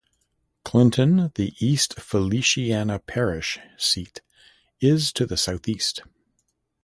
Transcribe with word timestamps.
Clinton, 0.65 1.31
the 1.35 1.53
East 1.59 1.99
Feliciana 1.99 2.97
Parish 2.97 3.59
seat, 3.77 4.21
is 4.79 5.13
to 5.13 5.27
the 5.27 5.37
southeast. 5.37 6.01